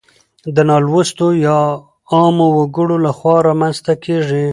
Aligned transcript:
د 0.55 0.57
نالوستو 0.69 1.27
يا 1.45 1.59
عامو 2.13 2.47
وګړو 2.59 2.95
لخوا 3.05 3.35
رامنځته 3.47 3.93
کيږي. 4.05 4.45